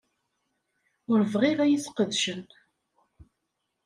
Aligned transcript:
Ur 1.11 1.19
bɣiɣ 1.31 1.59
ad 1.61 1.69
iyi-sqedcen. 1.69 2.41